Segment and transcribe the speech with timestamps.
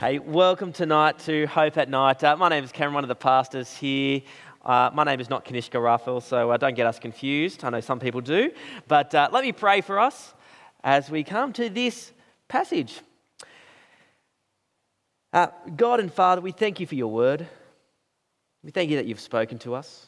[0.00, 2.24] Hey, welcome tonight to Hope at Night.
[2.24, 4.22] Uh, my name is Cameron, one of the pastors here.
[4.64, 7.62] Uh, my name is not Kanishka Raphael, so uh, don't get us confused.
[7.64, 8.50] I know some people do.
[8.88, 10.32] But uh, let me pray for us
[10.82, 12.12] as we come to this
[12.48, 13.02] passage.
[15.34, 17.46] Uh, God and Father, we thank you for your word.
[18.64, 20.06] We thank you that you've spoken to us.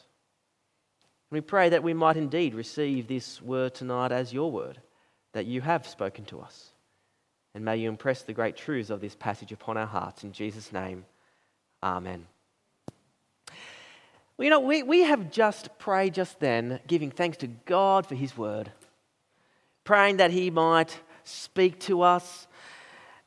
[1.29, 4.81] And we pray that we might indeed receive this word tonight as your word,
[5.33, 6.72] that you have spoken to us.
[7.55, 10.23] And may you impress the great truths of this passage upon our hearts.
[10.23, 11.05] In Jesus' name,
[11.83, 12.25] amen.
[14.37, 18.15] Well, you know, we, we have just prayed just then, giving thanks to God for
[18.15, 18.71] His word,
[19.83, 22.47] praying that He might speak to us,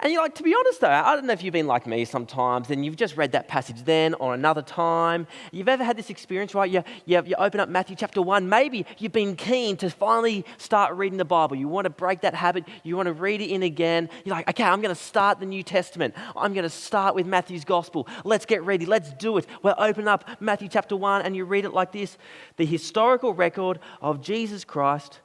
[0.06, 2.04] and you're like, to be honest though, I don't know if you've been like me
[2.04, 5.26] sometimes and you've just read that passage then or another time.
[5.50, 6.70] You've ever had this experience, right?
[6.70, 8.48] You, you, you open up Matthew chapter 1.
[8.48, 11.56] Maybe you've been keen to finally start reading the Bible.
[11.56, 12.66] You want to break that habit.
[12.84, 14.08] You want to read it in again.
[14.24, 16.14] You're like, okay, I'm going to start the New Testament.
[16.36, 18.06] I'm going to start with Matthew's gospel.
[18.22, 18.86] Let's get ready.
[18.86, 19.46] Let's do it.
[19.64, 22.16] We'll open up Matthew chapter 1 and you read it like this
[22.58, 25.18] The historical record of Jesus Christ,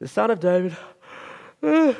[0.00, 0.74] the son of David
[1.62, 1.92] uh,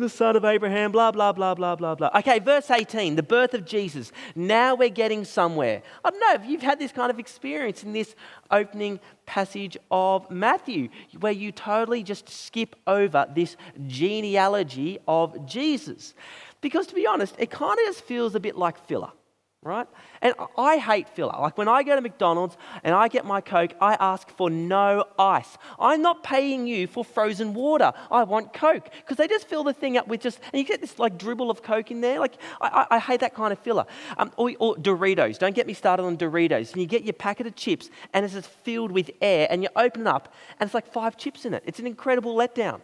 [0.00, 2.10] the son of Abraham, blah, blah, blah, blah, blah, blah.
[2.16, 4.10] Okay, verse 18, the birth of Jesus.
[4.34, 5.82] Now we're getting somewhere.
[6.04, 8.14] I don't know if you've had this kind of experience in this
[8.50, 10.88] opening passage of Matthew,
[11.20, 16.14] where you totally just skip over this genealogy of Jesus.
[16.60, 19.12] Because to be honest, it kind of just feels a bit like filler
[19.62, 19.86] right?
[20.22, 21.34] And I hate filler.
[21.38, 25.04] Like when I go to McDonald's and I get my Coke, I ask for no
[25.18, 25.56] ice.
[25.78, 27.92] I'm not paying you for frozen water.
[28.10, 30.80] I want Coke because they just fill the thing up with just, and you get
[30.80, 32.18] this like dribble of Coke in there.
[32.18, 33.86] Like I, I, I hate that kind of filler.
[34.18, 35.38] Um, or, or, Doritos.
[35.38, 36.72] Don't get me started on Doritos.
[36.72, 39.68] And you get your packet of chips and it's just filled with air and you
[39.76, 41.62] open it up and it's like five chips in it.
[41.66, 42.80] It's an incredible letdown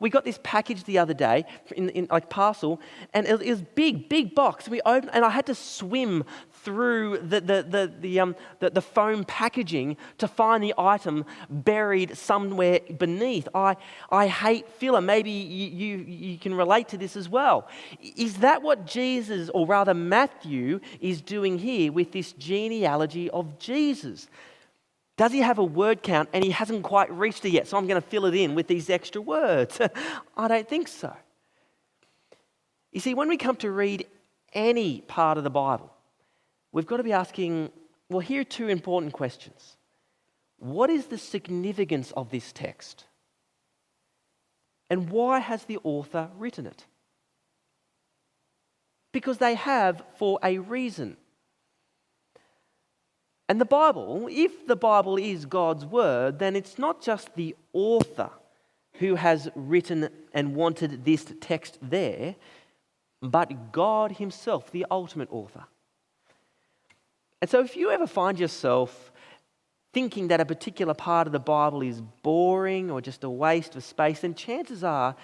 [0.00, 1.44] we got this package the other day
[1.76, 2.80] in, in like parcel,
[3.12, 4.68] and it, was big, big box.
[4.68, 6.24] We opened, and I had to swim
[6.64, 12.16] through the, the, the, the, um, the, the foam packaging to find the item buried
[12.16, 13.48] somewhere beneath.
[13.54, 13.76] I,
[14.10, 15.00] I hate filler.
[15.00, 17.68] Maybe you, you, you can relate to this as well.
[18.00, 24.28] Is that what Jesus, or rather Matthew, is doing here with this genealogy of Jesus?
[25.20, 27.68] Does he have a word count and he hasn't quite reached it yet?
[27.68, 29.78] So I'm going to fill it in with these extra words.
[30.34, 31.14] I don't think so.
[32.90, 34.06] You see, when we come to read
[34.54, 35.92] any part of the Bible,
[36.72, 37.70] we've got to be asking
[38.08, 39.76] well, here are two important questions.
[40.56, 43.04] What is the significance of this text?
[44.88, 46.86] And why has the author written it?
[49.12, 51.18] Because they have for a reason.
[53.50, 58.30] And the Bible, if the Bible is God's word, then it's not just the author
[59.00, 62.36] who has written and wanted this text there,
[63.20, 65.64] but God Himself, the ultimate author.
[67.40, 69.10] And so if you ever find yourself
[69.92, 73.82] thinking that a particular part of the Bible is boring or just a waste of
[73.82, 75.16] space, then chances are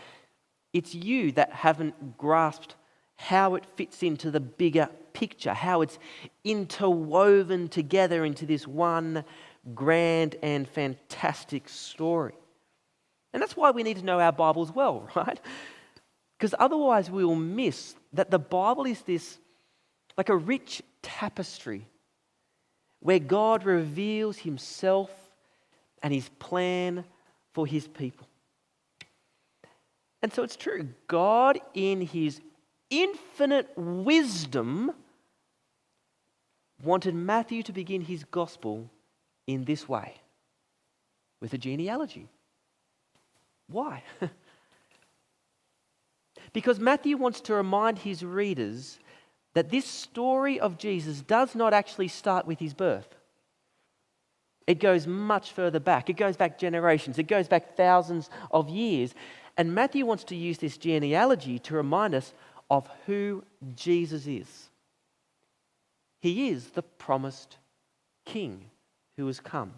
[0.72, 2.75] it's you that haven't grasped
[3.16, 5.99] how it fits into the bigger picture, how it's
[6.44, 9.25] interwoven together into this one
[9.75, 12.34] grand and fantastic story.
[13.32, 15.41] And that's why we need to know our Bibles well, right?
[16.38, 19.38] Because otherwise we will miss that the Bible is this
[20.16, 21.87] like a rich tapestry
[23.00, 25.10] where God reveals himself
[26.03, 27.04] and his plan
[27.53, 28.27] for his people.
[30.22, 30.88] And so it's true.
[31.06, 32.41] God, in his
[32.91, 34.92] infinite wisdom,
[36.82, 38.91] wanted Matthew to begin his gospel
[39.47, 40.14] in this way
[41.41, 42.28] with a genealogy.
[43.69, 44.02] Why?
[46.52, 48.98] because Matthew wants to remind his readers
[49.54, 53.08] that this story of Jesus does not actually start with his birth.
[54.66, 56.10] It goes much further back.
[56.10, 57.18] It goes back generations.
[57.18, 59.15] It goes back thousands of years.
[59.56, 62.34] And Matthew wants to use this genealogy to remind us
[62.71, 64.68] of who Jesus is.
[66.21, 67.59] He is the promised
[68.24, 68.65] king
[69.16, 69.72] who has come.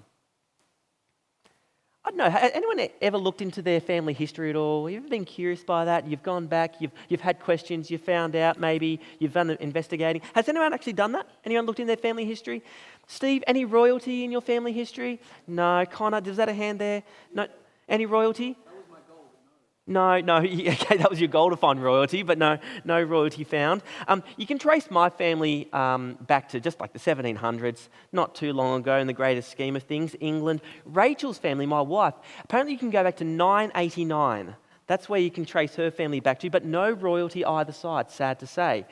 [2.04, 4.88] I don't know, anyone ever looked into their family history at all?
[4.88, 6.06] You've been curious by that?
[6.06, 10.22] You've gone back, you've, you've had questions, you've found out maybe, you've done investigating.
[10.34, 11.28] Has anyone actually done that?
[11.44, 12.62] Anyone looked in their family history?
[13.08, 15.20] Steve, any royalty in your family history?
[15.46, 15.84] No.
[15.90, 17.02] Connor, does that a hand there?
[17.34, 17.46] No.
[17.90, 18.56] Any royalty?
[19.88, 23.82] No, no, okay, that was your goal to find royalty, but no, no royalty found.
[24.06, 28.52] Um, you can trace my family um, back to just like the 1700s, not too
[28.52, 30.60] long ago in the greatest scheme of things, England.
[30.84, 32.14] Rachel's family, my wife,
[32.44, 34.54] apparently you can go back to 989.
[34.86, 38.38] That's where you can trace her family back to, but no royalty either side, sad
[38.40, 38.84] to say.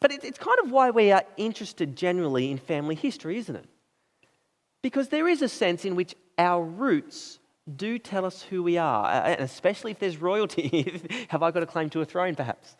[0.00, 3.66] But it, it's kind of why we are interested generally in family history, isn't it?
[4.82, 7.38] Because there is a sense in which our roots
[7.76, 11.00] do tell us who we are, and especially if there's royalty.
[11.28, 12.76] Have I got a claim to a throne, perhaps?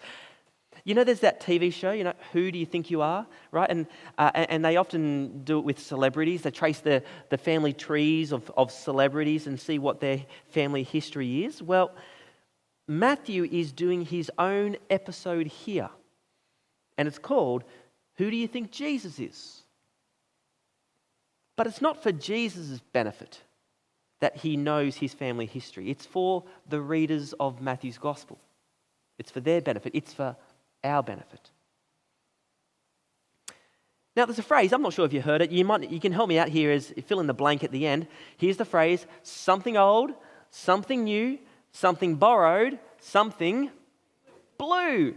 [0.84, 3.26] You know, there's that TV show, you know, Who Do You Think You Are?
[3.50, 3.68] Right?
[3.68, 3.86] And,
[4.16, 6.42] uh, and they often do it with celebrities.
[6.42, 11.44] They trace the, the family trees of, of celebrities and see what their family history
[11.44, 11.62] is.
[11.62, 11.92] Well,
[12.86, 15.90] Matthew is doing his own episode here.
[16.96, 17.64] And it's called
[18.16, 19.62] Who Do You Think Jesus Is?
[21.56, 23.42] But it's not for Jesus' benefit
[24.20, 25.90] that he knows his family history.
[25.90, 28.38] It's for the readers of Matthew's gospel.
[29.18, 29.92] It's for their benefit.
[29.94, 30.36] It's for
[30.84, 31.50] our benefit.
[34.16, 35.52] Now, there's a phrase, I'm not sure if you heard it.
[35.52, 37.86] You, might, you can help me out here as fill in the blank at the
[37.86, 38.08] end.
[38.36, 40.10] Here's the phrase something old,
[40.50, 41.38] something new,
[41.70, 43.70] something borrowed, something
[44.56, 45.14] blue.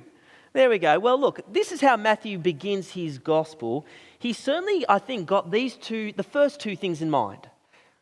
[0.53, 0.99] There we go.
[0.99, 3.85] Well, look, this is how Matthew begins his gospel.
[4.19, 7.47] He certainly, I think, got these two, the first two things in mind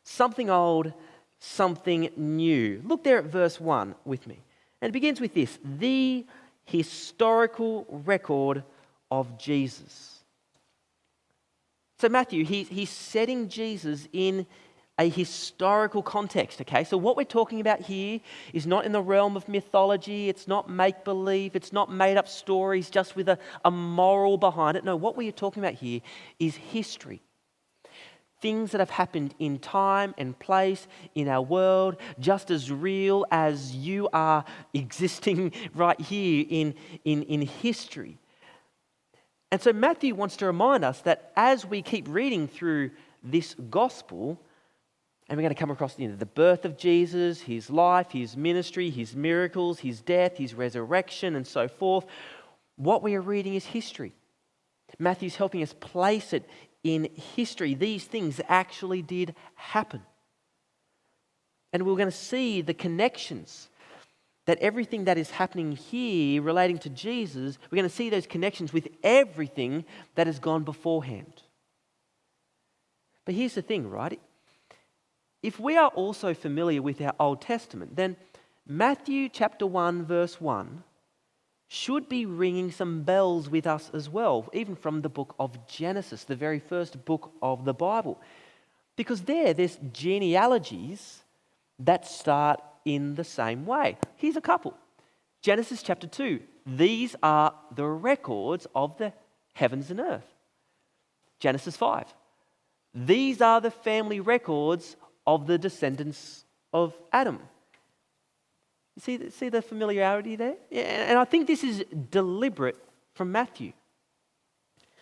[0.09, 0.91] something old,
[1.39, 2.81] something new.
[2.85, 4.39] Look there at verse 1 with me.
[4.81, 6.25] And it begins with this the
[6.65, 8.63] historical record
[9.11, 10.23] of Jesus.
[11.99, 14.45] So, Matthew, he, he's setting Jesus in
[14.97, 16.83] a historical context, okay?
[16.83, 18.19] So, what we're talking about here
[18.53, 22.27] is not in the realm of mythology, it's not make believe, it's not made up
[22.27, 24.83] stories just with a, a moral behind it.
[24.83, 26.01] No, what we are talking about here
[26.39, 27.21] is history
[28.41, 33.75] things that have happened in time and place in our world, just as real as
[33.75, 36.73] you are existing right here in,
[37.05, 38.17] in, in history.
[39.51, 42.91] And so Matthew wants to remind us that as we keep reading through
[43.23, 44.39] this gospel,
[45.27, 48.37] and we're going to come across you know, the birth of Jesus, his life, his
[48.37, 52.05] ministry, his miracles, his death, his resurrection, and so forth.
[52.77, 54.13] What we are reading is history.
[54.97, 56.49] Matthew's helping us place it
[56.83, 57.73] in history.
[57.73, 60.01] These things actually did happen.
[61.73, 63.69] And we're going to see the connections
[64.45, 68.73] that everything that is happening here relating to Jesus, we're going to see those connections
[68.73, 69.85] with everything
[70.15, 71.43] that has gone beforehand.
[73.25, 74.19] But here's the thing, right?
[75.43, 78.17] If we are also familiar with our Old Testament, then
[78.65, 80.83] Matthew chapter 1, verse 1
[81.69, 86.23] should be ringing some bells with us as well, even from the book of Genesis,
[86.23, 88.19] the very first book of the Bible.
[88.95, 91.23] Because there, there's genealogies
[91.77, 93.97] that start in the same way.
[94.15, 94.73] Here's a couple
[95.43, 96.39] Genesis chapter 2.
[96.65, 99.13] These are the records of the
[99.53, 100.25] heavens and earth.
[101.39, 102.05] Genesis 5.
[102.95, 107.39] These are the family records of the descendants of Adam.
[108.99, 110.55] See, see the familiarity there?
[110.69, 112.77] Yeah, and I think this is deliberate
[113.13, 113.73] from Matthew.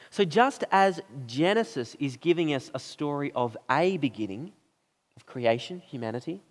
[0.10, 4.54] So, just as Genesis is giving us a story of a beginning,
[5.16, 6.42] of creation, humanity,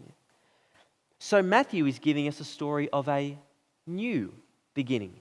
[1.19, 3.38] so Matthew is giving us a story of a
[3.87, 4.34] new
[4.75, 5.14] beginning.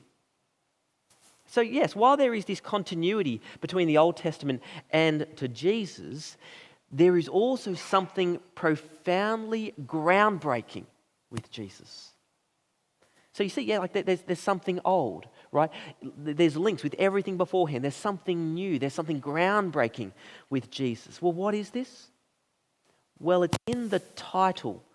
[1.46, 6.38] So, yes, while there is this continuity between the Old Testament and to Jesus,
[6.92, 10.86] there is also something profoundly groundbreaking
[11.30, 12.15] with Jesus.
[13.36, 15.70] So you see, yeah, like there's, there's something old, right?
[16.02, 17.84] There's links with everything beforehand.
[17.84, 18.80] There's something new.
[18.80, 20.14] There's something groundbreaking
[20.50, 21.22] with Jesus.
[21.22, 22.08] Well, what is this?
[23.20, 24.86] Well, it's in the title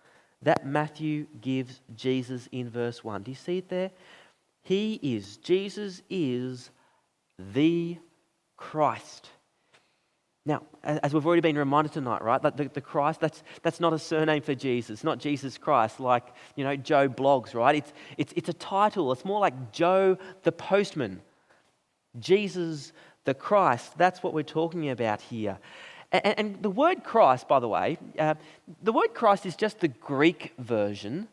[0.41, 3.25] that Matthew gives Jesus in verse 1.
[3.25, 3.91] Do you see it there?
[4.63, 6.71] He is, Jesus is
[7.53, 7.99] the
[8.57, 9.29] Christ.
[10.47, 13.93] Now, as we've already been reminded tonight, right, that the, the, Christ, that's, that's not
[13.93, 16.25] a surname for Jesus, not Jesus Christ, like,
[16.57, 17.75] you know, Joe Bloggs, right?
[17.75, 19.13] It's, it's, it's a title.
[19.13, 21.21] It's more like Joe the postman.
[22.19, 22.93] Jesus
[23.25, 25.59] the Christ, that's what we're talking about here.
[26.11, 28.35] And, and the word Christ, by the way, uh,
[28.83, 31.29] the word Christ is just the Greek version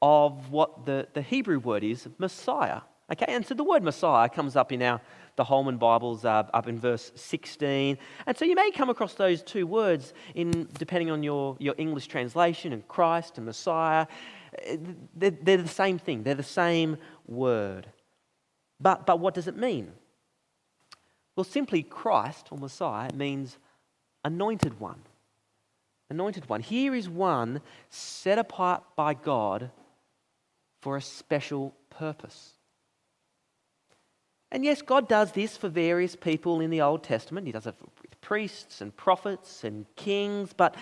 [0.00, 2.82] of what the, the Hebrew word is, Messiah.
[3.12, 5.00] Okay, and so the word Messiah comes up in our
[5.36, 7.96] the Holman Bibles uh, up in verse 16.
[8.26, 12.06] And so you may come across those two words in depending on your, your English
[12.06, 14.06] translation and Christ and Messiah.
[15.16, 17.86] They're, they're the same thing, they're the same word.
[18.80, 19.92] But, but what does it mean?
[21.36, 23.56] Well, simply Christ or Messiah means
[24.24, 25.00] anointed one.
[26.10, 26.60] Anointed one.
[26.60, 29.70] Here is one set apart by God
[30.82, 32.54] for a special purpose.
[34.52, 37.46] And yes, God does this for various people in the Old Testament.
[37.46, 40.76] He does it with priests and prophets and kings, but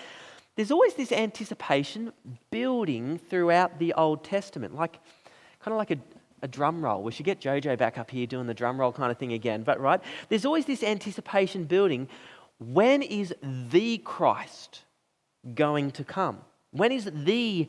[0.55, 2.13] there's always this anticipation
[2.51, 4.99] building throughout the Old Testament, like
[5.59, 5.97] kind of like a
[6.41, 7.03] a drum roll.
[7.03, 9.63] We should get Jojo back up here doing the drum roll kind of thing again.
[9.63, 12.07] But, right, there's always this anticipation building.
[12.59, 14.81] When is the Christ
[15.55, 16.39] going to come?
[16.71, 17.67] When is the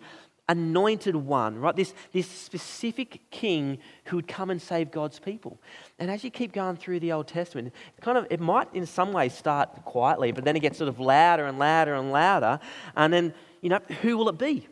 [0.48, 1.74] anointed one, right?
[1.74, 5.60] This, this specific king who would come and save God's people.
[5.98, 9.12] And as you keep going through the Old Testament, kind of it might in some
[9.12, 12.58] ways start quietly, but then it gets sort of louder and louder and louder.
[12.96, 14.66] And then, you know, who will it be?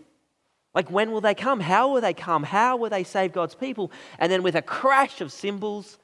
[0.75, 1.61] Like, when will they come?
[1.61, 2.45] How will they come?
[2.45, 3.91] How will they save God's people?
[4.19, 5.99] And then, with a crash of cymbals,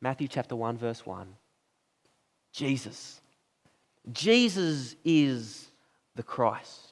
[0.00, 1.26] Matthew chapter 1, verse 1
[2.52, 3.20] Jesus.
[4.10, 5.68] Jesus is
[6.16, 6.91] the Christ.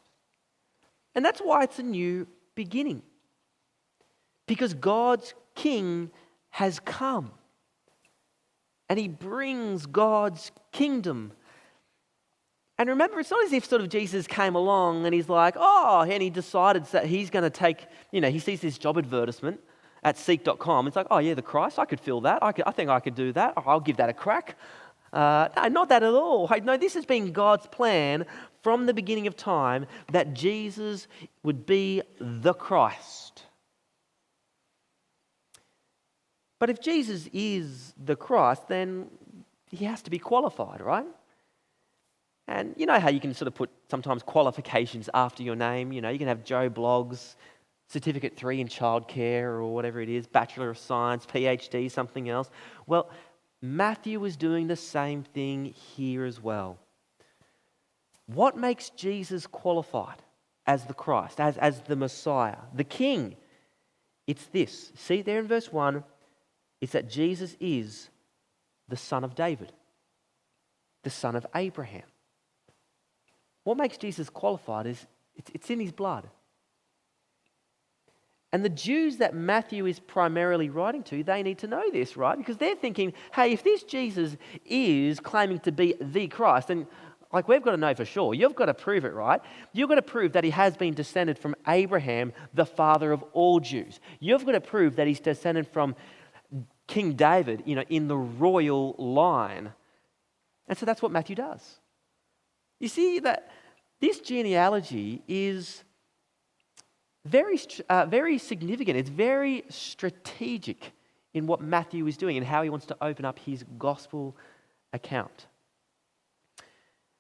[1.15, 3.03] And that's why it's a new beginning.
[4.47, 6.11] Because God's King
[6.51, 7.33] has come.
[8.89, 11.33] And he brings God's kingdom.
[12.79, 16.05] And remember, it's not as if sort of Jesus came along and he's like, oh,
[16.09, 19.61] and he decided that he's going to take, you know, he sees this job advertisement
[20.03, 20.87] at seek.com.
[20.87, 22.43] It's like, oh, yeah, the Christ, I could fill that.
[22.43, 23.53] I, could, I think I could do that.
[23.57, 24.57] I'll give that a crack.
[25.13, 26.49] Uh, no, not that at all.
[26.65, 28.27] No, this has been God's plan
[28.63, 31.09] from the beginning of time that Jesus
[31.43, 33.45] would be the Christ.
[36.59, 39.07] But if Jesus is the Christ, then
[39.71, 41.07] he has to be qualified, right?
[42.47, 45.93] And you know how you can sort of put sometimes qualifications after your name?
[45.93, 47.37] You know, you can have Joe Bloggs,
[47.89, 52.51] certificate three in childcare or whatever it is, Bachelor of Science, PhD, something else.
[52.87, 53.09] Well,
[53.63, 56.79] Matthew was doing the same thing here as well.
[58.35, 60.23] What makes Jesus qualified
[60.67, 63.37] as the Christ, as, as the Messiah, the King?
[64.27, 64.93] It's this.
[64.95, 66.05] See there in verse 1,
[66.81, 68.09] it's that Jesus is
[68.89, 69.73] the son of David,
[71.03, 72.05] the son of Abraham.
[73.65, 76.29] What makes Jesus qualified is it's, in his blood.
[78.53, 82.37] And the Jews that Matthew is primarily writing to, they need to know this, right?
[82.37, 86.87] Because they're thinking, hey, if this Jesus is claiming to be the Christ, then
[87.33, 88.35] like we've got to know for sure.
[88.35, 89.41] You've got to prove it, right?
[89.73, 93.61] You've got to prove that he has been descended from Abraham, the father of all
[93.61, 94.01] Jews.
[94.19, 95.95] You've got to prove that he's descended from
[96.89, 99.73] King David, you know, in the royal line.
[100.67, 101.79] And so that's what Matthew does.
[102.81, 103.51] You see that
[104.01, 105.85] this genealogy is
[107.25, 108.97] very, uh, very significant.
[108.97, 110.93] It's very strategic
[111.33, 114.37] in what Matthew is doing and how he wants to open up his gospel
[114.93, 115.47] account.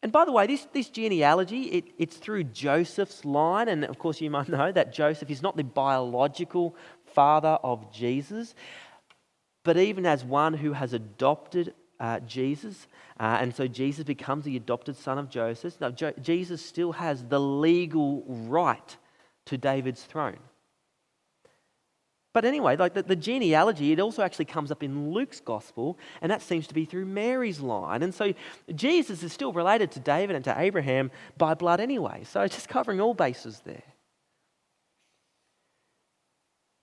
[0.02, 3.69] And by the way, this, this genealogy, it, it's through Joseph's line.
[3.69, 8.54] And of course, you might know that Joseph is not the biological father of Jesus,
[9.62, 12.88] but even as one who has adopted uh, Jesus.
[13.19, 15.78] Uh, and so Jesus becomes the adopted son of Joseph.
[15.80, 18.97] Now, jo- Jesus still has the legal right
[19.47, 20.38] to David's throne.
[22.32, 26.30] But anyway, like the, the, genealogy, it also actually comes up in Luke's gospel, and
[26.30, 28.04] that seems to be through Mary's line.
[28.04, 28.32] And so
[28.72, 32.22] Jesus is still related to David and to Abraham by blood anyway.
[32.25, 33.82] So just covering all bases there.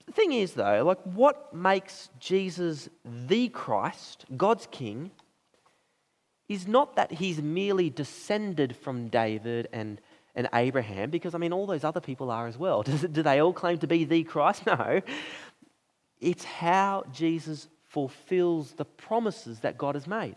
[0.05, 5.11] The thing is, though, like what makes Jesus the Christ, God's King,
[6.49, 10.01] is not that he's merely descended from David and
[10.37, 12.83] and Abraham, because I mean, all those other people are as well.
[12.83, 14.63] Do, do they all claim to be the Christ?
[14.67, 15.01] No.
[16.19, 20.35] It's how Jesus fulfills the promises that God has made.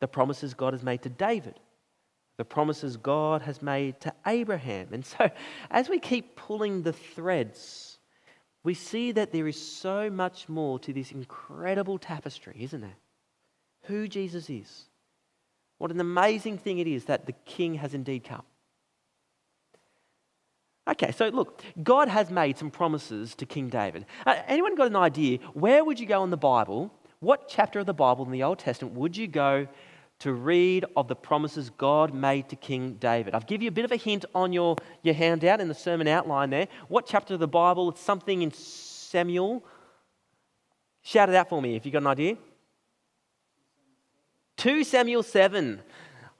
[0.00, 1.58] The promises God has made to David,
[2.36, 4.88] the promises God has made to Abraham.
[4.92, 5.30] And so,
[5.70, 7.98] as we keep pulling the threads,
[8.64, 12.96] we see that there is so much more to this incredible tapestry, isn't there?
[13.84, 14.87] Who Jesus is
[15.78, 18.42] what an amazing thing it is that the king has indeed come.
[20.88, 24.06] Okay, so look, God has made some promises to King David.
[24.24, 25.38] Uh, anyone got an idea?
[25.52, 26.90] Where would you go in the Bible?
[27.20, 29.68] What chapter of the Bible in the Old Testament would you go
[30.20, 33.34] to read of the promises God made to King David?
[33.34, 36.08] I've given you a bit of a hint on your, your handout in the sermon
[36.08, 36.68] outline there.
[36.88, 37.90] What chapter of the Bible?
[37.90, 39.62] It's something in Samuel.
[41.02, 42.36] Shout it out for me if you've got an idea.
[44.58, 45.80] 2 Samuel 7.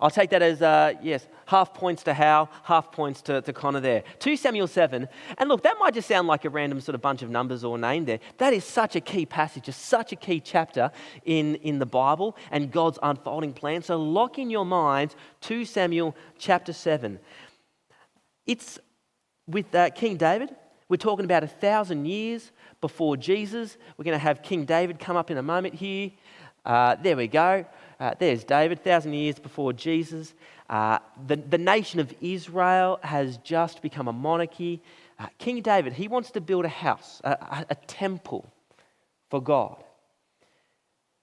[0.00, 3.80] I'll take that as, uh, yes, half points to Hal, half points to, to Connor
[3.80, 4.04] there.
[4.18, 5.08] 2 Samuel 7.
[5.38, 7.78] And look, that might just sound like a random sort of bunch of numbers or
[7.78, 8.20] name there.
[8.38, 10.90] That is such a key passage, such a key chapter
[11.24, 13.82] in, in the Bible and God's unfolding plan.
[13.82, 17.18] So lock in your minds 2 Samuel chapter 7.
[18.46, 18.78] It's
[19.46, 20.54] with uh, King David.
[20.88, 23.76] We're talking about a thousand years before Jesus.
[23.96, 26.10] We're going to have King David come up in a moment here.
[26.64, 27.64] Uh, there we go.
[28.00, 30.34] Uh, there's David, thousand years before Jesus.
[30.70, 34.80] Uh, the, the nation of Israel has just become a monarchy.
[35.18, 38.50] uh, King David, he wants to build a house, a, a, a temple
[39.30, 39.82] for God.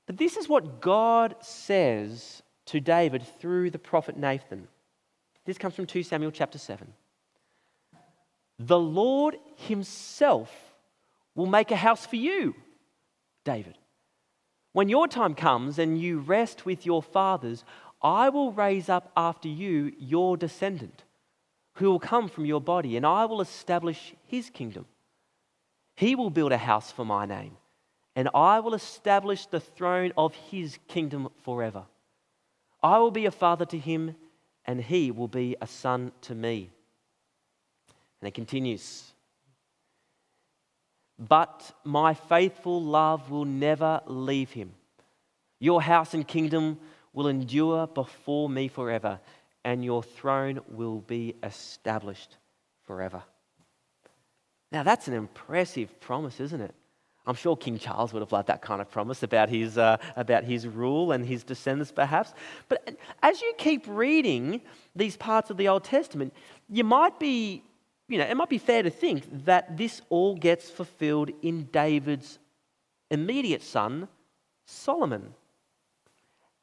[0.06, 4.68] But this is what God says to David through the prophet Nathan.
[5.46, 6.92] This comes from 2 Samuel chapter 7.
[8.60, 10.52] The Lord Himself
[11.36, 12.56] will make a house for you,
[13.44, 13.78] David.
[14.76, 17.64] When your time comes and you rest with your fathers,
[18.02, 21.06] I will raise up after you your descendant,
[21.76, 24.86] who will come from your body, and I will establish his kingdom.
[25.96, 27.56] He will build a house for my name,
[28.18, 31.86] and I will establish the throne of his kingdom forever.
[32.84, 34.18] I will be a father to him,
[34.66, 36.70] and he will be a son to me.
[38.20, 39.14] And it continues.
[41.18, 44.74] But my faithful love will never leave him.
[45.60, 46.80] Your house and kingdom
[47.14, 49.20] will endure before me forever,
[49.64, 52.38] and your throne will be established
[52.86, 53.24] forever.
[54.72, 56.76] Now, that's an impressive promise, isn't it?
[57.28, 60.44] I'm sure King Charles would have liked that kind of promise about his, uh, about
[60.44, 62.34] his rule and his descendants, perhaps.
[62.70, 64.62] But as you keep reading
[64.96, 66.34] these parts of the Old Testament,
[66.70, 67.64] you might be
[68.08, 72.40] you know, it might be fair to think that this all gets fulfilled in David's
[73.10, 74.08] immediate son,
[74.66, 75.34] Solomon.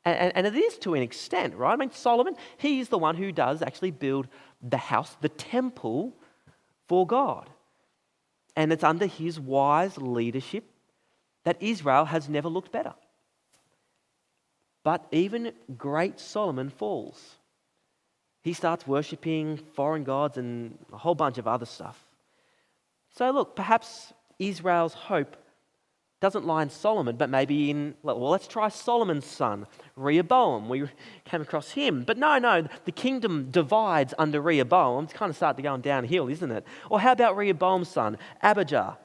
[0.05, 1.73] And, and, it is to an extent, right?
[1.73, 4.27] I mean, Solomon, he's the one who does actually build
[4.61, 6.13] the house, the temple
[6.89, 7.49] for God.
[8.57, 10.65] And it's under his wise leadership
[11.45, 12.95] that Israel has never looked better.
[14.83, 17.37] But even great Solomon falls
[18.43, 22.05] he starts worshipping foreign gods and a whole bunch of other stuff.
[23.15, 25.37] So, look, perhaps Israel's hope
[26.21, 30.69] doesn't lie in Solomon, but maybe in, well, let's try Solomon's son, Rehoboam.
[30.69, 30.85] We
[31.25, 32.05] came across him.
[32.05, 35.05] But no, no, the kingdom divides under Rehoboam.
[35.05, 36.65] It's kind of starting to go downhill, isn't it?
[36.91, 38.99] Or how about Rehoboam's son, Abijah?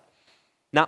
[0.72, 0.86] No,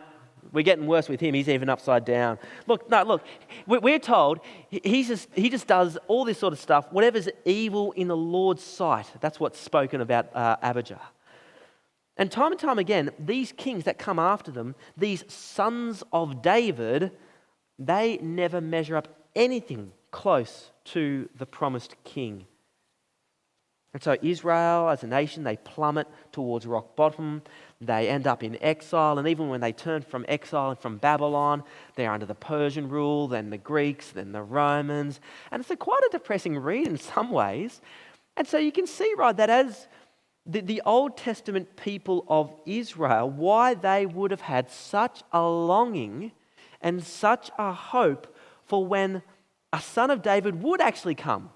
[0.51, 1.33] we're getting worse with him.
[1.33, 2.39] He's even upside down.
[2.67, 3.23] Look, no, look,
[3.67, 8.07] we're told he's just, he just does all this sort of stuff, whatever's evil in
[8.07, 9.05] the Lord's sight.
[9.21, 11.01] That's what's spoken about uh, Abijah.
[12.17, 17.11] And time and time again, these kings that come after them, these sons of David,
[17.77, 22.45] they never measure up anything close to the promised king.
[23.93, 27.41] And so Israel as a nation, they plummet towards rock bottom.
[27.81, 29.17] They end up in exile.
[29.17, 31.63] And even when they turn from exile and from Babylon,
[31.95, 35.19] they're under the Persian rule, then the Greeks, then the Romans.
[35.51, 37.81] And it's a quite a depressing read in some ways.
[38.37, 39.87] And so you can see, right, that as
[40.45, 46.31] the, the Old Testament people of Israel, why they would have had such a longing
[46.79, 49.23] and such a hope for when
[49.73, 51.49] a son of David would actually come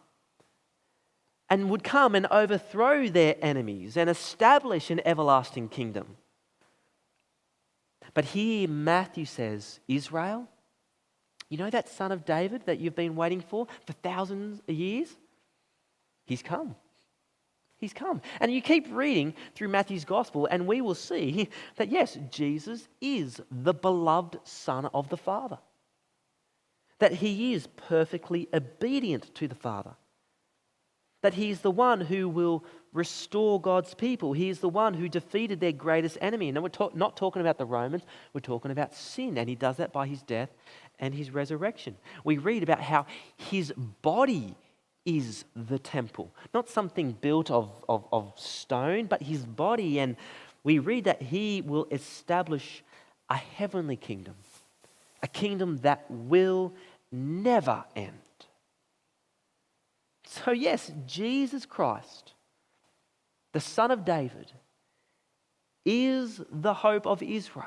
[1.50, 6.18] and would come and overthrow their enemies and establish an everlasting kingdom.
[8.14, 10.48] But here Matthew says, Israel,
[11.50, 15.16] you know that son of David that you've been waiting for for thousands of years?
[16.26, 16.76] He's come.
[17.78, 18.22] He's come.
[18.40, 23.42] And you keep reading through Matthew's gospel, and we will see that yes, Jesus is
[23.52, 25.60] the beloved Son of the Father.
[27.00, 29.96] That he is perfectly obedient to the Father
[31.24, 34.34] that he's the one who will restore God's people.
[34.34, 36.50] He is the one who defeated their greatest enemy.
[36.50, 39.38] And we're talk- not talking about the Romans, we're talking about sin.
[39.38, 40.50] And he does that by his death
[41.00, 41.96] and his resurrection.
[42.24, 43.06] We read about how
[43.38, 44.56] his body
[45.06, 50.00] is the temple, not something built of, of, of stone, but his body.
[50.00, 50.18] And
[50.64, 52.84] we read that he will establish
[53.30, 54.36] a heavenly kingdom,
[55.22, 56.74] a kingdom that will
[57.12, 58.23] never end.
[60.28, 62.34] So, yes, Jesus Christ,
[63.52, 64.52] the Son of David,
[65.86, 67.66] is the hope of Israel,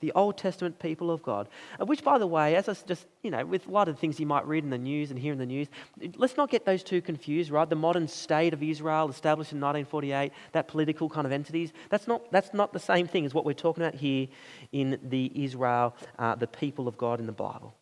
[0.00, 1.48] the Old Testament people of God.
[1.80, 4.18] Uh, which, by the way, as I just, you know, with a lot of things
[4.18, 5.68] you might read in the news and hear in the news,
[6.16, 7.68] let's not get those two confused, right?
[7.68, 12.30] The modern state of Israel established in 1948, that political kind of entities, that's not,
[12.32, 14.26] that's not the same thing as what we're talking about here
[14.72, 17.77] in the Israel, uh, the people of God in the Bible.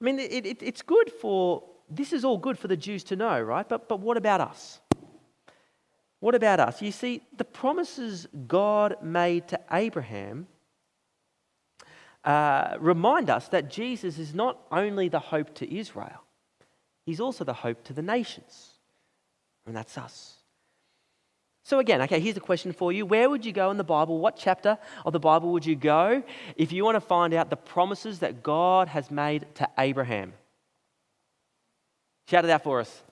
[0.00, 3.16] I mean, it, it, it's good for, this is all good for the Jews to
[3.16, 3.68] know, right?
[3.68, 4.80] But, but what about us?
[6.20, 6.82] What about us?
[6.82, 10.46] You see, the promises God made to Abraham
[12.24, 16.24] uh, remind us that Jesus is not only the hope to Israel,
[17.04, 18.70] he's also the hope to the nations.
[19.66, 20.35] And that's us.
[21.66, 23.04] So, again, okay, here's a question for you.
[23.04, 24.18] Where would you go in the Bible?
[24.18, 26.22] What chapter of the Bible would you go
[26.54, 30.32] if you want to find out the promises that God has made to Abraham?
[32.30, 33.02] Shout it out for us.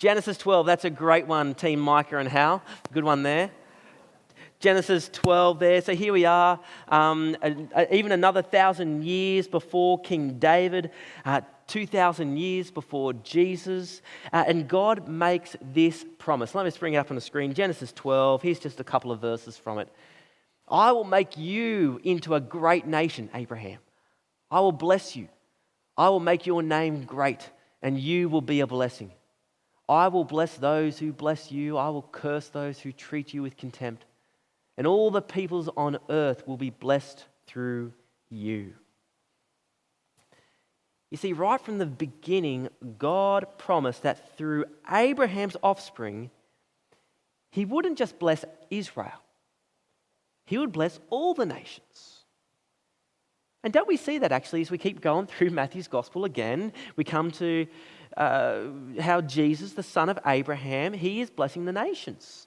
[0.00, 2.60] Genesis 12, that's a great one, Team Micah and Hal.
[2.92, 3.52] Good one there.
[4.58, 5.80] Genesis 12 there.
[5.82, 7.36] So here we are, um,
[7.92, 10.90] even another thousand years before King David,
[11.24, 14.02] uh, 2,000 years before Jesus.
[14.32, 16.54] Uh, and God makes this promise.
[16.54, 17.54] Let me bring it up on the screen.
[17.54, 19.88] Genesis 12, here's just a couple of verses from it.
[20.68, 23.78] I will make you into a great nation, Abraham.
[24.50, 25.28] I will bless you.
[25.96, 27.48] I will make your name great,
[27.82, 29.12] and you will be a blessing.
[29.88, 31.76] I will bless those who bless you.
[31.76, 34.04] I will curse those who treat you with contempt.
[34.76, 37.92] And all the peoples on earth will be blessed through
[38.28, 38.74] you.
[41.10, 46.30] You see, right from the beginning, God promised that through Abraham's offspring,
[47.50, 49.22] he wouldn't just bless Israel,
[50.46, 52.24] he would bless all the nations.
[53.64, 56.72] And don't we see that actually as we keep going through Matthew's gospel again?
[56.94, 57.66] We come to
[58.16, 58.60] uh,
[59.00, 62.45] how Jesus, the son of Abraham, he is blessing the nations.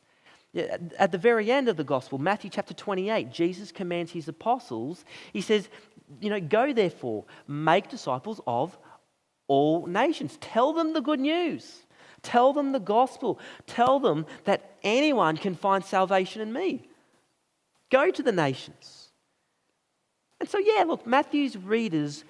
[0.55, 5.41] At the very end of the gospel, Matthew chapter 28, Jesus commands his apostles, he
[5.41, 5.69] says,
[6.19, 8.77] You know, go therefore, make disciples of
[9.47, 10.38] all nations.
[10.41, 11.83] Tell them the good news.
[12.21, 13.39] Tell them the gospel.
[13.67, 16.88] Tell them that anyone can find salvation in me.
[17.91, 19.09] Go to the nations.
[20.39, 22.23] And so, yeah, look, Matthew's readers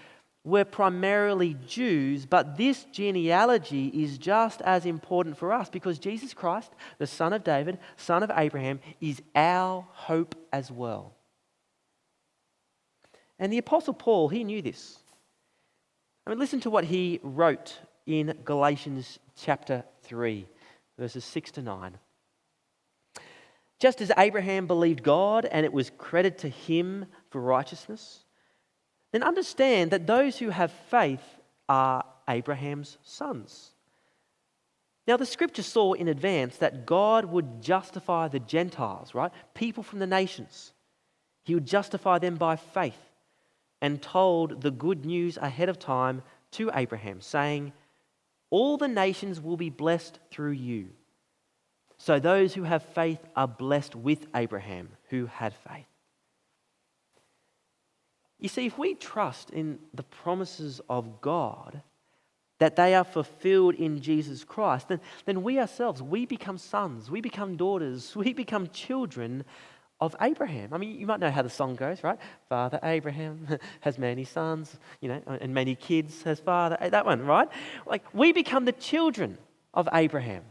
[0.43, 6.71] were primarily Jews, but this genealogy is just as important for us because Jesus Christ,
[6.97, 11.13] the son of David, son of Abraham, is our hope as well.
[13.37, 14.99] And the Apostle Paul, he knew this.
[16.25, 20.47] I mean, listen to what he wrote in Galatians chapter 3,
[20.97, 21.97] verses 6 to 9.
[23.79, 28.25] Just as Abraham believed God and it was credited to him for righteousness,
[29.11, 31.23] then understand that those who have faith
[31.67, 33.71] are Abraham's sons.
[35.07, 39.31] Now, the scripture saw in advance that God would justify the Gentiles, right?
[39.55, 40.71] People from the nations.
[41.43, 42.99] He would justify them by faith
[43.81, 47.73] and told the good news ahead of time to Abraham, saying,
[48.51, 50.89] All the nations will be blessed through you.
[51.97, 55.87] So those who have faith are blessed with Abraham, who had faith.
[58.39, 61.81] You see, if we trust in the promises of God,
[62.59, 67.21] that they are fulfilled in Jesus Christ, then, then we ourselves, we become sons, we
[67.21, 69.43] become daughters, we become children
[70.01, 70.73] of Abraham.
[70.73, 72.17] I mean, you might know how the song goes, right?
[72.47, 73.47] Father Abraham
[73.81, 76.77] has many sons, you know, and many kids has father.
[76.79, 77.49] Eh, that one, right?
[77.85, 79.37] Like, we become the children
[79.73, 80.43] of Abraham.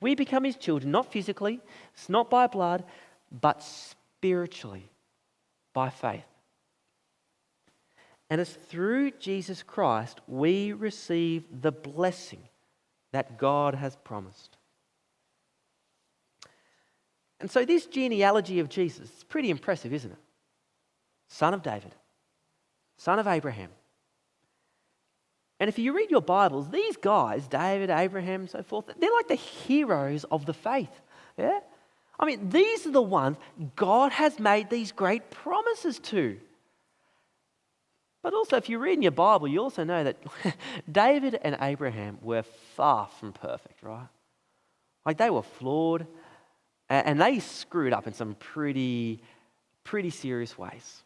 [0.00, 1.60] We become his children, not physically,
[1.94, 2.84] it's not by blood,
[3.30, 4.90] but spiritually,
[5.72, 6.24] by faith.
[8.34, 12.40] And it's through Jesus Christ we receive the blessing
[13.12, 14.56] that God has promised.
[17.38, 20.18] And so, this genealogy of Jesus is pretty impressive, isn't it?
[21.28, 21.94] Son of David,
[22.96, 23.70] son of Abraham.
[25.60, 29.36] And if you read your Bibles, these guys, David, Abraham, so forth, they're like the
[29.36, 31.00] heroes of the faith.
[31.38, 31.60] Yeah?
[32.18, 33.36] I mean, these are the ones
[33.76, 36.40] God has made these great promises to.
[38.24, 40.16] But also, if you read in your Bible, you also know that
[40.90, 42.42] David and Abraham were
[42.74, 44.08] far from perfect, right?
[45.04, 46.06] Like they were flawed
[46.88, 49.20] and they screwed up in some pretty,
[49.84, 51.02] pretty serious ways.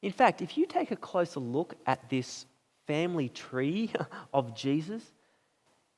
[0.00, 2.46] In fact, if you take a closer look at this
[2.86, 3.92] family tree
[4.32, 5.02] of Jesus,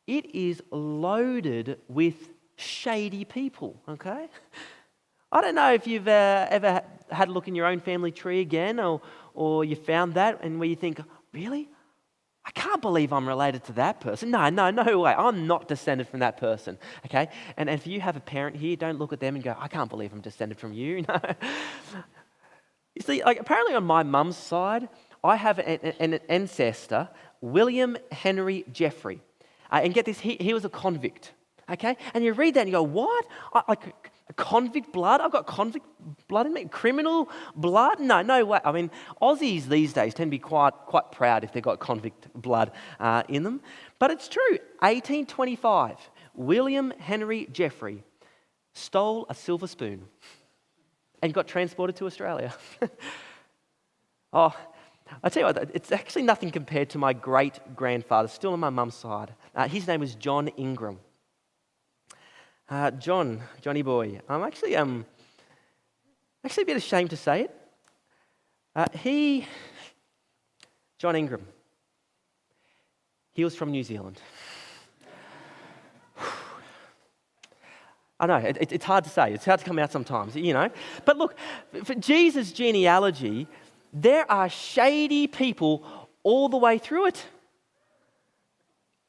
[0.08, 4.26] it is loaded with shady people, okay?
[5.32, 8.40] I don't know if you've uh, ever had a look in your own family tree
[8.40, 9.00] again or,
[9.34, 11.00] or you found that and where you think,
[11.32, 11.68] really?
[12.46, 14.30] I can't believe I'm related to that person.
[14.30, 15.14] No, no, no way.
[15.16, 16.78] I'm not descended from that person.
[17.06, 17.28] Okay?
[17.56, 19.68] And, and if you have a parent here, don't look at them and go, I
[19.68, 21.04] can't believe I'm descended from you.
[21.94, 22.00] No.
[22.94, 24.88] You see, like apparently on my mum's side,
[25.24, 27.08] I have an, an ancestor,
[27.40, 29.20] William Henry Jeffrey.
[29.72, 31.32] Uh, and get this, he, he was a convict.
[31.68, 31.96] Okay?
[32.12, 33.26] And you read that and you go, what?
[33.52, 35.20] I, like, convict blood?
[35.20, 35.86] I've got convict
[36.28, 36.64] blood in me?
[36.64, 38.00] Criminal blood?
[38.00, 38.60] No, no way.
[38.64, 42.28] I mean, Aussies these days tend to be quite, quite proud if they've got convict
[42.34, 43.60] blood uh, in them.
[43.98, 44.58] But it's true.
[44.80, 45.98] 1825,
[46.34, 48.02] William Henry Jeffrey
[48.72, 50.06] stole a silver spoon
[51.22, 52.52] and got transported to Australia.
[54.32, 54.54] oh,
[55.22, 58.70] I tell you what, it's actually nothing compared to my great grandfather, still on my
[58.70, 59.34] mum's side.
[59.54, 60.98] Uh, his name was John Ingram.
[62.74, 65.06] Uh, John, Johnny boy, I'm actually, um,
[66.44, 67.56] actually a bit ashamed to say it.
[68.74, 69.46] Uh, he,
[70.98, 71.46] John Ingram,
[73.32, 74.20] he was from New Zealand.
[78.18, 79.32] I know, it, it, it's hard to say.
[79.32, 80.68] It's hard to come out sometimes, you know.
[81.04, 81.36] But look,
[81.84, 83.46] for Jesus' genealogy,
[83.92, 87.24] there are shady people all the way through it.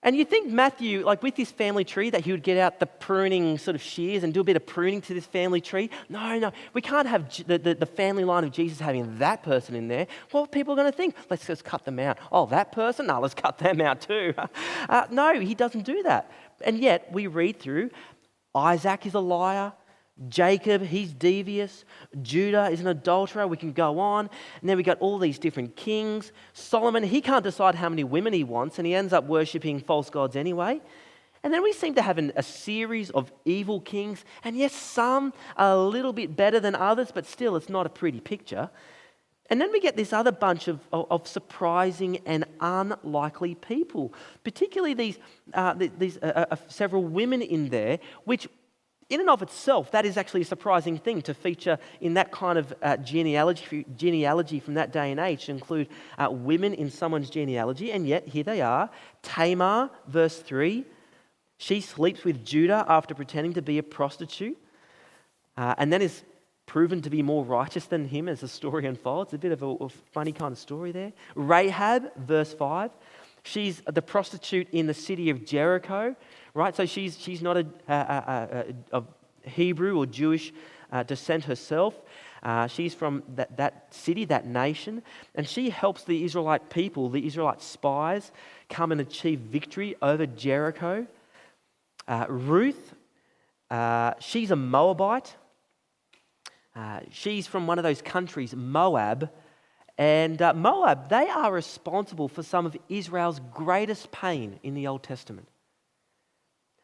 [0.06, 2.86] And you think Matthew, like with this family tree, that he would get out the
[2.86, 5.90] pruning sort of shears and do a bit of pruning to this family tree?
[6.10, 6.52] No, no.
[6.74, 10.06] We can't have the, the, the family line of Jesus having that person in there.
[10.30, 11.16] What people are people going to think?
[11.30, 12.20] Let's just cut them out.
[12.32, 13.08] Oh, that person?
[13.08, 14.34] No, let's cut them out too.
[14.88, 16.30] Uh, no, he doesn't do that.
[16.62, 17.90] And yet we read through
[18.54, 19.74] Isaac is a liar.
[20.30, 21.84] Jacob, he's devious.
[22.22, 23.48] Judah is an adulterer.
[23.48, 24.30] We can go on.
[24.62, 26.32] And then we got all these different kings.
[26.54, 30.10] Solomon, he can't decide how many women he wants, and he ends up worshipping false
[30.10, 30.80] gods anyway.
[31.44, 34.24] And then we seem to have an, a series of evil kings.
[34.44, 37.90] And yes, some are a little bit better than others, but still, it's not a
[37.90, 38.70] pretty picture.
[39.50, 44.96] And then we get this other bunch of, of, of surprising and unlikely people, particularly
[44.96, 45.20] these,
[45.54, 48.48] uh, these uh, uh, several women in there, which
[49.10, 52.58] in and of itself, that is actually a surprising thing to feature in that kind
[52.58, 57.30] of uh, genealogy, genealogy from that day and age to include uh, women in someone's
[57.30, 57.92] genealogy.
[57.92, 58.90] And yet, here they are.
[59.22, 60.86] Tamar, verse 3,
[61.58, 64.58] she sleeps with Judah after pretending to be a prostitute,
[65.56, 66.24] uh, and then is
[66.66, 69.34] proven to be more righteous than him as the story unfolds.
[69.34, 71.14] A bit of a, a funny kind of story there.
[71.36, 72.90] Rahab, verse 5,
[73.44, 76.16] she's the prostitute in the city of Jericho
[76.56, 76.76] right?
[76.76, 79.04] So she's, she's not a, a, a, a
[79.48, 80.52] Hebrew or Jewish
[80.92, 81.94] uh, descent herself.
[82.42, 85.04] Uh, she's from that, that city, that nation,
[85.36, 88.32] and she helps the Israelite people, the Israelite spies,
[88.70, 91.06] come and achieve victory over Jericho.
[92.08, 92.94] Uh, Ruth,
[93.70, 95.36] uh, she's a Moabite.
[96.76, 99.30] Uh, she's from one of those countries, Moab.
[99.98, 105.04] And uh, Moab, they are responsible for some of Israel's greatest pain in the Old
[105.04, 105.48] Testament.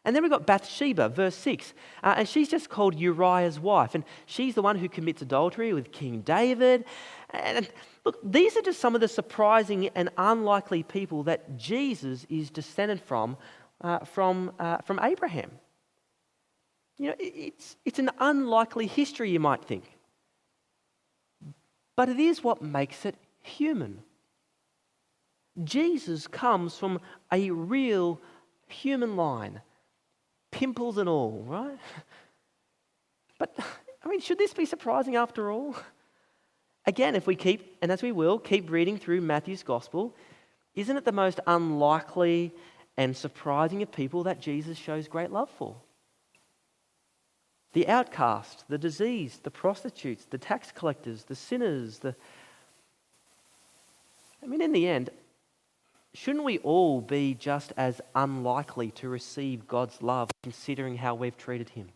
[0.04, 1.74] And then we've got Bathsheba, verse 6.
[2.04, 3.94] Uh, and she's just called Uriah's wife.
[3.94, 6.86] And she's the one who commits adultery with King David.
[7.30, 7.70] And
[8.04, 13.00] look, these are just some of the surprising and unlikely people that Jesus is descended
[13.00, 13.38] from,
[13.82, 15.52] uh, from, uh, from Abraham.
[16.98, 19.84] You know, it's, it's an unlikely history, you might think.
[21.96, 24.02] But it is what makes it human.
[25.64, 27.00] Jesus comes from
[27.32, 28.20] a real
[28.68, 29.62] human line
[30.52, 31.78] pimples and all, right?
[33.40, 33.58] But,
[34.04, 35.76] I mean, should this be surprising after all?
[36.86, 40.16] Again, if we keep, and as we will, keep reading through Matthew's gospel,
[40.76, 42.54] isn't it the most unlikely
[42.98, 45.76] and surprising of people that Jesus shows great love for?
[47.74, 52.16] The outcast, the diseased, the prostitutes, the tax collectors, the sinners, the.
[54.44, 55.10] I mean, in the end,
[56.14, 61.70] shouldn't we all be just as unlikely to receive God's love considering how we've treated
[61.70, 61.90] Him?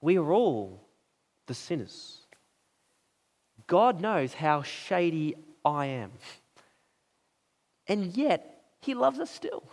[0.00, 0.80] We are all
[1.46, 2.18] the sinners.
[3.66, 6.12] God knows how shady I am.
[7.86, 9.64] And yet, He loves us still.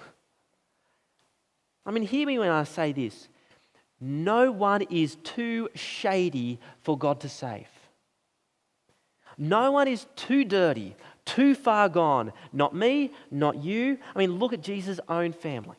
[1.85, 3.29] I mean, hear me when I say this
[3.99, 7.67] no one is too shady for God to save.
[9.37, 12.31] No one is too dirty, too far gone.
[12.53, 13.97] Not me, not you.
[14.15, 15.77] I mean, look at Jesus' own family.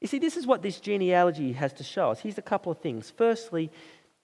[0.00, 2.20] You see, this is what this genealogy has to show us.
[2.20, 3.12] Here's a couple of things.
[3.16, 3.70] Firstly,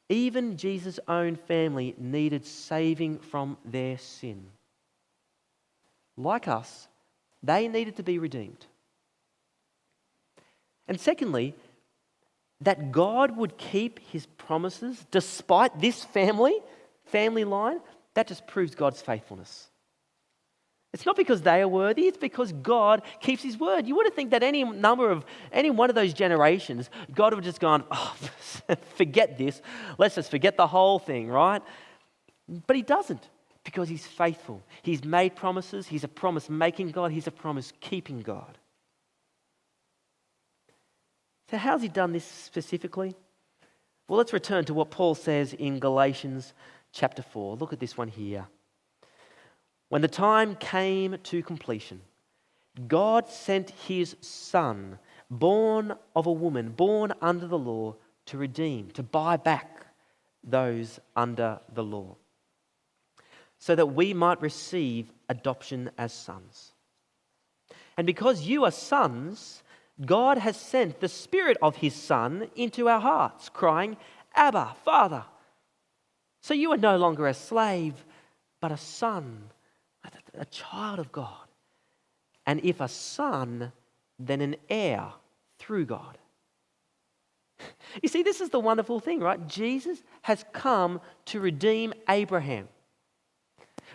[0.09, 4.47] even Jesus' own family needed saving from their sin.
[6.17, 6.89] Like us,
[7.43, 8.67] they needed to be redeemed.
[10.87, 11.55] And secondly,
[12.61, 16.57] that God would keep his promises despite this family,
[17.07, 17.81] family line,
[18.15, 19.69] that just proves God's faithfulness.
[20.93, 23.87] It's not because they are worthy, it's because God keeps his word.
[23.87, 27.45] You wouldn't think that any number of, any one of those generations, God would have
[27.45, 28.15] just gone, oh,
[28.95, 29.61] forget this.
[29.99, 31.63] Let's just forget the whole thing, right?
[32.69, 33.29] But he doesn't
[33.65, 34.63] because he's faithful.
[34.83, 35.89] He's made promises.
[35.89, 37.11] He's a promise making God.
[37.11, 38.57] He's a promise keeping God.
[41.51, 43.15] So, how's he done this specifically?
[44.07, 46.53] Well, let's return to what Paul says in Galatians
[46.95, 47.57] chapter 4.
[47.57, 48.47] Look at this one here.
[49.89, 52.01] When the time came to completion,
[52.89, 54.99] God sent his son,
[55.31, 59.87] born of a woman, born under the law, to redeem, to buy back
[60.43, 62.17] those under the law,
[63.59, 66.73] so that we might receive adoption as sons.
[67.97, 69.63] And because you are sons,
[70.05, 73.97] God has sent the Spirit of His Son into our hearts, crying,
[74.35, 75.25] Abba, Father.
[76.45, 78.05] So you are no longer a slave,
[78.61, 79.45] but a son,
[80.37, 81.49] a child of God.
[82.45, 83.73] And if a son,
[84.19, 85.07] then an heir
[85.59, 86.19] through God.
[88.03, 89.49] You see, this is the wonderful thing, right?
[89.49, 92.69] Jesus has come to redeem Abraham.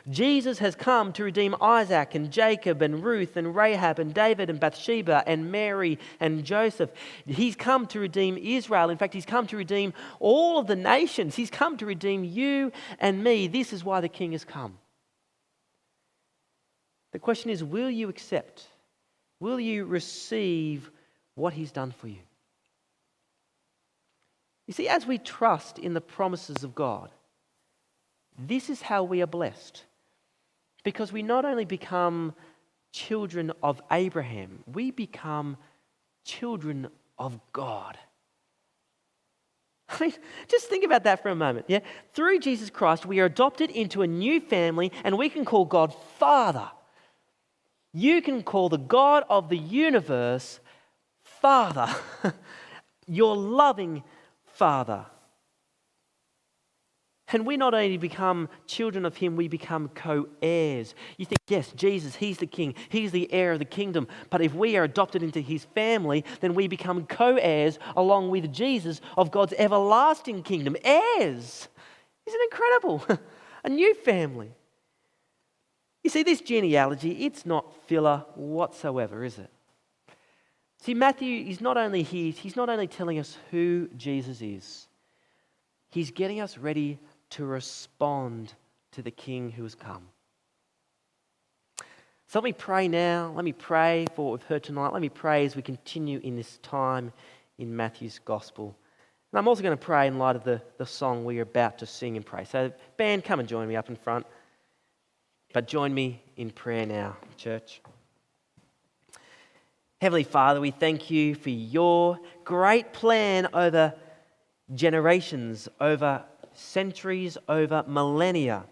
[0.08, 4.60] Jesus has come to redeem Isaac and Jacob and Ruth and Rahab and David and
[4.60, 6.92] Bathsheba and Mary and Joseph.
[7.26, 8.90] He's come to redeem Israel.
[8.90, 11.36] In fact, he's come to redeem all of the nations.
[11.36, 13.48] He's come to redeem you and me.
[13.48, 14.78] This is why the king has come.
[17.12, 18.66] The question is will you accept?
[19.40, 20.90] Will you receive
[21.36, 22.20] what he's done for you?
[24.68, 27.10] You see, as we trust in the promises of God,
[28.38, 29.84] this is how we are blessed.
[30.84, 32.34] Because we not only become
[32.92, 35.58] children of Abraham, we become
[36.24, 36.88] children
[37.18, 37.98] of God.
[39.90, 40.14] I mean,
[40.48, 41.66] just think about that for a moment.
[41.68, 41.80] Yeah?
[42.14, 45.94] Through Jesus Christ, we are adopted into a new family and we can call God
[46.18, 46.70] Father.
[47.92, 50.60] You can call the God of the universe
[51.24, 51.88] Father,
[53.08, 54.04] your loving
[54.46, 55.06] Father.
[57.32, 60.96] And we not only become children of Him, we become co heirs.
[61.18, 64.08] You think, yes, Jesus, He's the King, He's the heir of the kingdom.
[64.30, 68.52] But if we are adopted into His family, then we become co heirs along with
[68.52, 70.76] Jesus of God's everlasting kingdom.
[70.84, 71.68] Heirs!
[72.26, 73.06] Isn't it incredible?
[73.64, 74.52] A new family.
[76.04, 79.52] You see, this genealogy, it's not filler whatsoever, is it?
[80.82, 84.88] See, Matthew is not only here, he's not only telling us who Jesus is,
[85.90, 87.00] he's getting us ready
[87.32, 88.54] to respond
[88.92, 90.08] to the King who has come.
[92.28, 93.34] So let me pray now.
[93.36, 94.94] Let me pray for what we've heard tonight.
[94.94, 97.12] Let me pray as we continue in this time
[97.58, 98.76] in Matthew's Gospel.
[99.32, 101.80] And I'm also going to pray in light of the, the song we are about
[101.80, 102.46] to sing and pray.
[102.46, 104.26] So, band, come and join me up in front.
[105.54, 107.82] But join me in prayer now, church.
[110.00, 113.94] Heavenly Father, we thank you for your great plan over
[114.74, 116.24] generations, over
[116.60, 118.66] centuries, over millennia,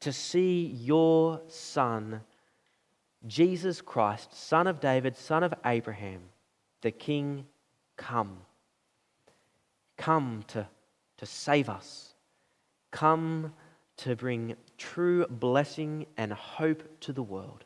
[0.00, 2.20] to see your Son,
[3.26, 6.20] Jesus Christ, Son of David, Son of Abraham,
[6.82, 7.46] the King,
[7.96, 8.38] come.
[9.96, 10.66] Come to,
[11.16, 12.14] to save us.
[12.90, 13.52] Come
[13.98, 17.64] to bring true blessing and hope to the world.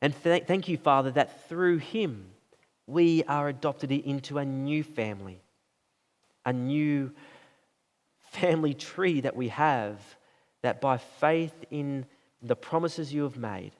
[0.00, 2.26] And th- thank you, Father, that through him
[2.86, 5.40] we are adopted into a new family,
[6.44, 7.12] a new
[8.32, 10.00] family tree that we have,
[10.62, 12.06] that by faith in
[12.40, 13.72] the promises you have made,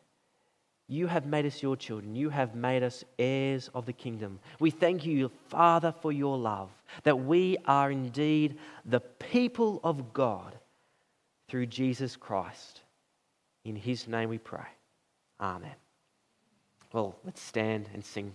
[0.89, 2.15] you have made us your children.
[2.15, 4.39] You have made us heirs of the kingdom.
[4.61, 6.71] We thank you, Father, for your love,
[7.05, 10.55] that we are indeed the people of God
[11.49, 12.83] through Jesus Christ.
[13.65, 14.69] In his name we pray.
[15.41, 15.75] Amen.
[16.93, 18.31] Well, let's stand and sing.